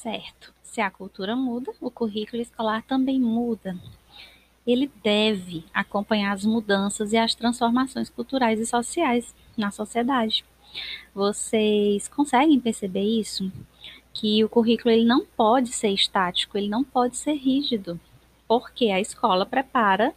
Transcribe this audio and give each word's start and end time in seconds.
Certo. 0.00 0.54
Se 0.62 0.80
a 0.80 0.88
cultura 0.92 1.34
muda, 1.34 1.72
o 1.80 1.90
currículo 1.90 2.40
escolar 2.40 2.84
também 2.84 3.20
muda. 3.20 3.76
Ele 4.64 4.88
deve 5.02 5.64
acompanhar 5.74 6.32
as 6.32 6.44
mudanças 6.44 7.12
e 7.12 7.16
as 7.16 7.34
transformações 7.34 8.08
culturais 8.08 8.60
e 8.60 8.66
sociais 8.66 9.34
na 9.56 9.72
sociedade. 9.72 10.44
Vocês 11.12 12.06
conseguem 12.06 12.60
perceber 12.60 13.02
isso? 13.02 13.50
Que 14.14 14.44
o 14.44 14.48
currículo 14.48 14.94
ele 14.94 15.04
não 15.04 15.26
pode 15.26 15.70
ser 15.70 15.90
estático, 15.90 16.56
ele 16.56 16.68
não 16.68 16.84
pode 16.84 17.16
ser 17.16 17.34
rígido, 17.34 17.98
porque 18.46 18.90
a 18.90 19.00
escola 19.00 19.44
prepara 19.44 20.14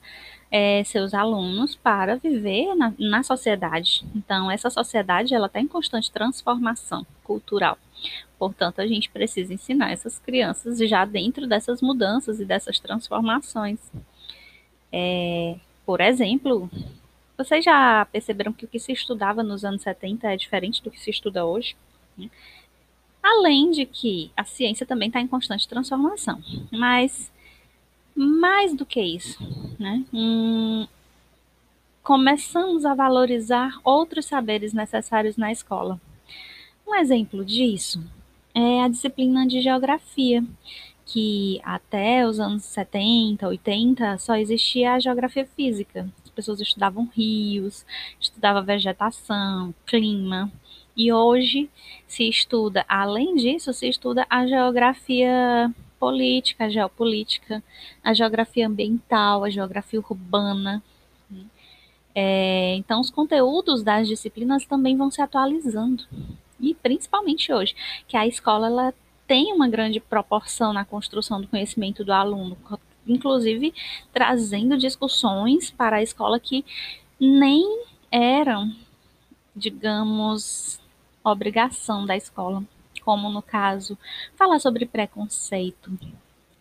é, 0.52 0.84
seus 0.84 1.14
alunos 1.14 1.76
para 1.76 2.18
viver 2.18 2.76
na, 2.76 2.94
na 3.00 3.24
sociedade. 3.24 4.04
Então, 4.14 4.52
essa 4.52 4.70
sociedade 4.70 5.34
ela 5.34 5.48
está 5.48 5.62
em 5.62 5.68
constante 5.68 6.12
transformação 6.12 7.06
cultural. 7.24 7.78
Portanto, 8.38 8.82
a 8.82 8.88
gente 8.88 9.10
precisa 9.10 9.54
ensinar 9.54 9.92
essas 9.92 10.20
crianças 10.20 10.78
já 10.80 11.06
dentro 11.06 11.48
dessas 11.48 11.82
mudanças 11.82 12.40
e 12.40 12.46
dessas 12.46 12.80
transformações. 12.80 13.80
É, 14.92 15.56
por 15.86 16.02
exemplo, 16.02 16.70
vocês 17.38 17.64
já 17.64 18.06
perceberam 18.12 18.52
que 18.52 18.66
o 18.66 18.68
que 18.68 18.80
se 18.80 18.92
estudava 18.92 19.42
nos 19.42 19.64
anos 19.64 19.82
70 19.84 20.32
é 20.32 20.36
diferente 20.36 20.84
do 20.84 20.92
que 20.92 21.00
se 21.00 21.10
estuda 21.10 21.46
hoje? 21.46 21.76
Além 23.24 23.72
de 23.72 23.86
que 23.86 24.32
a 24.36 24.44
ciência 24.44 24.86
também 24.86 25.08
está 25.08 25.22
em 25.22 25.28
constante 25.28 25.68
transformação. 25.68 26.42
Mas, 26.72 27.32
mais 28.16 28.76
do 28.76 28.86
que 28.86 29.02
isso, 29.02 29.40
né? 29.80 30.04
Hum, 30.14 30.88
começamos 32.04 32.86
a 32.86 32.94
valorizar 32.94 33.80
outros 33.84 34.26
saberes 34.26 34.74
necessários 34.74 35.38
na 35.38 35.52
escola. 35.52 36.00
Um 36.88 36.96
exemplo 36.96 37.46
disso 37.46 38.04
é 38.54 38.84
a 38.84 38.88
disciplina 38.88 39.48
de 39.48 39.62
geografia, 39.62 40.44
que 41.06 41.60
até 41.64 42.26
os 42.26 42.40
anos 42.40 42.64
70, 42.64 43.48
80 43.48 44.18
só 44.18 44.36
existia 44.36 44.94
a 44.94 45.00
geografia 45.00 45.46
física. 45.46 46.10
As 46.24 46.30
pessoas 46.30 46.62
estudavam 46.62 47.10
rios, 47.14 47.86
estudavam 48.20 48.64
vegetação, 48.64 49.74
clima. 49.86 50.52
E 50.96 51.12
hoje 51.12 51.70
se 52.08 52.28
estuda, 52.28 52.86
além 52.88 53.36
disso, 53.36 53.74
se 53.74 53.88
estuda 53.88 54.26
a 54.30 54.46
geografia 54.46 55.74
política, 56.02 56.66
a 56.66 56.70
geopolítica, 56.70 57.64
a 58.04 58.12
geografia 58.12 58.68
ambiental, 58.68 59.44
a 59.44 59.52
geografia 59.52 60.00
urbana. 60.00 60.82
É, 62.16 62.74
então, 62.76 63.00
os 63.00 63.12
conteúdos 63.12 63.84
das 63.84 64.08
disciplinas 64.08 64.66
também 64.66 64.98
vão 64.98 65.12
se 65.12 65.22
atualizando. 65.22 66.04
E 66.60 66.74
principalmente 66.74 67.54
hoje, 67.54 67.76
que 68.08 68.18
a 68.18 68.26
escola 68.26 68.66
ela 68.66 68.94
tem 69.28 69.54
uma 69.54 69.70
grande 69.70 70.00
proporção 70.00 70.74
na 70.74 70.84
construção 70.84 71.40
do 71.40 71.48
conhecimento 71.48 72.04
do 72.04 72.12
aluno, 72.12 72.58
inclusive 73.08 73.72
trazendo 74.12 74.78
discussões 74.78 75.70
para 75.70 75.98
a 75.98 76.04
escola 76.04 76.40
que 76.40 76.66
nem 77.20 77.64
eram, 78.12 78.76
digamos, 79.56 80.80
obrigação 81.24 82.06
da 82.08 82.18
escola, 82.18 82.64
como 83.04 83.30
no 83.30 83.42
caso, 83.42 83.98
falar 84.36 84.60
sobre 84.60 84.86
preconceito, 84.86 85.92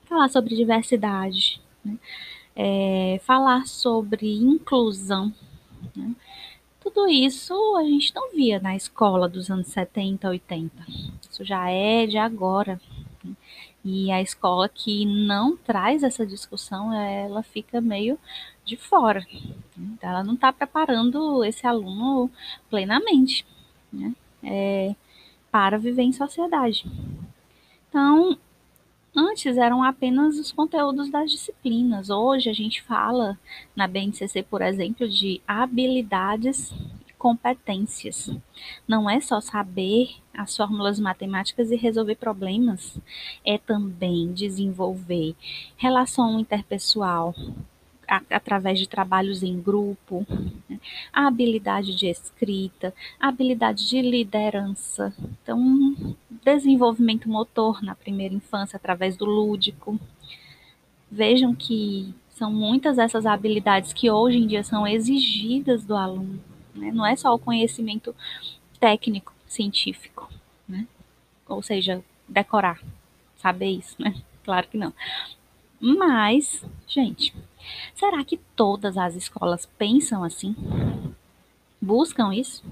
falar 0.05 0.29
sobre 0.29 0.57
diversidade, 0.57 1.61
né? 1.85 1.99
é, 2.57 3.21
falar 3.25 3.67
sobre 3.67 4.37
inclusão. 4.37 5.33
Né? 5.95 6.15
Tudo 6.81 7.09
isso 7.09 7.55
a 7.77 7.85
gente 7.85 8.15
não 8.15 8.31
via 8.33 8.59
na 8.59 8.75
escola 8.75 9.29
dos 9.29 9.51
anos 9.51 9.69
70, 9.69 10.29
80. 10.29 10.73
Isso 11.31 11.45
já 11.45 11.71
é 11.71 12.07
de 12.07 12.19
agora. 12.19 12.81
E 13.83 14.11
a 14.13 14.21
escola 14.21 14.69
que 14.69 15.07
não 15.07 15.57
traz 15.57 16.03
essa 16.03 16.27
discussão, 16.27 16.93
ela 16.93 17.43
fica 17.43 17.81
meio 17.81 18.19
de 18.65 18.77
fora. 18.77 19.27
Então, 19.79 20.11
ela 20.11 20.23
não 20.23 20.35
está 20.35 20.53
preparando 20.53 21.43
esse 21.45 21.67
aluno 21.67 22.31
plenamente 22.69 23.47
né? 23.93 24.15
é, 24.43 24.95
para 25.51 25.79
viver 25.79 26.03
em 26.03 26.13
sociedade. 26.13 26.85
Então, 27.89 28.39
antes 29.15 29.57
eram 29.57 29.83
apenas 29.83 30.39
os 30.39 30.53
conteúdos 30.53 31.11
das 31.11 31.31
disciplinas. 31.31 32.11
Hoje 32.11 32.49
a 32.49 32.53
gente 32.53 32.83
fala 32.83 33.39
na 33.75 33.87
BNCC, 33.87 34.43
por 34.43 34.63
exemplo, 34.63 35.09
de 35.09 35.41
habilidades 35.47 36.73
e 37.09 37.13
competências. 37.15 38.31
Não 38.87 39.11
é 39.11 39.21
só 39.21 39.41
saber 39.41 40.11
as 40.33 40.57
fórmulas 40.57 41.01
matemáticas 41.01 41.71
e 41.71 41.77
resolver 41.77 42.15
problemas, 42.15 42.99
é 43.45 43.59
também 43.59 44.33
desenvolver 44.33 45.35
relação 45.77 46.39
interpessoal, 46.39 47.35
através 48.29 48.79
de 48.79 48.89
trabalhos 48.89 49.43
em 49.43 49.61
grupo, 49.61 50.27
né? 50.69 50.81
a 51.13 51.29
habilidade 51.29 51.95
de 51.95 52.09
escrita, 52.09 52.93
a 53.21 53.29
habilidade 53.29 53.89
de 53.89 54.03
liderança, 54.03 55.15
então 55.43 56.17
desenvolvimento 56.45 57.29
motor 57.29 57.81
na 57.83 57.95
primeira 57.95 58.35
infância 58.35 58.77
através 58.77 59.17
do 59.17 59.25
lúdico. 59.25 59.99
Vejam 61.09 61.55
que 61.55 62.13
são 62.31 62.53
muitas 62.53 62.99
essas 62.99 63.27
habilidades 63.27 63.93
que 63.93 64.11
hoje 64.11 64.39
em 64.39 64.47
dia 64.47 64.65
são 64.65 64.87
exigidas 64.87 65.85
do 65.85 65.95
aluno. 65.95 66.41
Né? 66.75 66.91
Não 66.91 67.07
é 67.07 67.15
só 67.15 67.33
o 67.35 67.39
conhecimento 67.39 68.15
técnico, 68.81 69.33
científico, 69.47 70.29
né? 70.67 70.87
ou 71.47 71.63
seja, 71.63 72.03
decorar, 72.29 72.81
saber 73.37 73.71
isso, 73.71 73.95
né? 73.99 74.15
Claro 74.43 74.67
que 74.69 74.79
não. 74.79 74.93
Mas, 75.81 76.63
gente, 76.87 77.35
será 77.95 78.23
que 78.23 78.37
todas 78.55 78.99
as 78.99 79.15
escolas 79.15 79.67
pensam 79.79 80.23
assim? 80.23 80.55
Buscam 81.81 82.35
isso? 82.35 82.63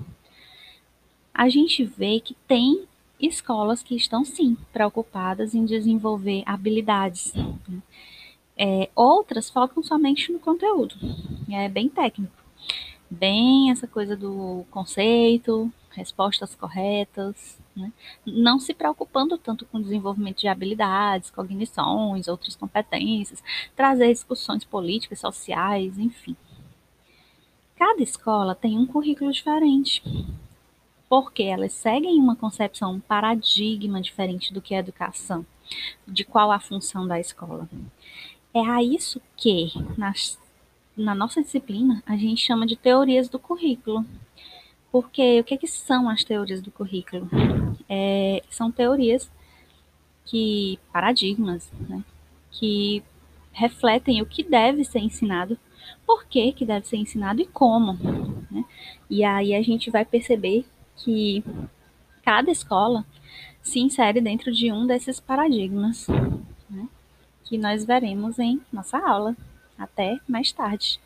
A 1.32 1.48
gente 1.48 1.84
vê 1.84 2.20
que 2.20 2.34
tem 2.46 2.86
escolas 3.18 3.82
que 3.82 3.96
estão 3.96 4.24
sim 4.24 4.56
preocupadas 4.72 5.54
em 5.54 5.64
desenvolver 5.64 6.42
habilidades. 6.44 7.32
Né? 7.34 7.82
É, 8.56 8.90
outras 8.94 9.48
focam 9.48 9.82
somente 9.82 10.32
no 10.32 10.38
conteúdo, 10.38 10.94
é 11.48 11.68
bem 11.68 11.88
técnico, 11.88 12.32
bem 13.08 13.70
essa 13.70 13.86
coisa 13.86 14.16
do 14.16 14.66
conceito, 14.70 15.72
respostas 15.98 16.54
corretas, 16.54 17.58
né? 17.76 17.92
não 18.24 18.58
se 18.58 18.72
preocupando 18.72 19.36
tanto 19.36 19.66
com 19.66 19.78
o 19.78 19.82
desenvolvimento 19.82 20.38
de 20.38 20.48
habilidades, 20.48 21.30
cognições, 21.30 22.28
outras 22.28 22.54
competências, 22.56 23.42
trazer 23.76 24.12
discussões 24.12 24.64
políticas, 24.64 25.18
sociais, 25.18 25.98
enfim. 25.98 26.36
Cada 27.76 28.02
escola 28.02 28.54
tem 28.54 28.78
um 28.78 28.86
currículo 28.86 29.30
diferente, 29.32 30.02
porque 31.08 31.42
elas 31.42 31.72
seguem 31.72 32.20
uma 32.20 32.36
concepção, 32.36 32.94
um 32.94 33.00
paradigma 33.00 34.00
diferente 34.00 34.52
do 34.52 34.60
que 34.60 34.74
é 34.74 34.78
educação, 34.78 35.44
de 36.06 36.24
qual 36.24 36.50
a 36.50 36.60
função 36.60 37.06
da 37.06 37.18
escola. 37.18 37.68
É 38.54 38.60
a 38.60 38.82
isso 38.82 39.20
que, 39.36 39.70
nas, 39.96 40.38
na 40.96 41.14
nossa 41.14 41.42
disciplina, 41.42 42.02
a 42.06 42.16
gente 42.16 42.44
chama 42.44 42.66
de 42.66 42.76
teorias 42.76 43.28
do 43.28 43.38
currículo, 43.38 44.04
porque 45.00 45.38
o 45.38 45.44
que, 45.44 45.56
que 45.56 45.68
são 45.68 46.08
as 46.10 46.24
teorias 46.24 46.60
do 46.60 46.72
currículo? 46.72 47.30
É, 47.88 48.42
são 48.50 48.68
teorias 48.68 49.30
que, 50.24 50.76
paradigmas, 50.92 51.70
né, 51.88 52.02
que 52.50 53.00
refletem 53.52 54.20
o 54.20 54.26
que 54.26 54.42
deve 54.42 54.84
ser 54.84 54.98
ensinado, 54.98 55.56
por 56.04 56.24
que, 56.24 56.50
que 56.50 56.66
deve 56.66 56.84
ser 56.88 56.96
ensinado 56.96 57.40
e 57.40 57.46
como. 57.46 57.92
Né? 58.50 58.64
E 59.08 59.22
aí 59.22 59.54
a 59.54 59.62
gente 59.62 59.88
vai 59.88 60.04
perceber 60.04 60.66
que 60.96 61.44
cada 62.24 62.50
escola 62.50 63.06
se 63.62 63.78
insere 63.78 64.20
dentro 64.20 64.50
de 64.52 64.72
um 64.72 64.84
desses 64.84 65.20
paradigmas, 65.20 66.08
né, 66.68 66.88
que 67.44 67.56
nós 67.56 67.84
veremos 67.84 68.36
em 68.40 68.60
nossa 68.72 68.98
aula. 68.98 69.36
Até 69.78 70.18
mais 70.26 70.50
tarde. 70.50 70.98